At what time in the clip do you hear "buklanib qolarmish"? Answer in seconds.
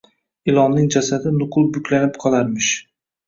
1.77-2.73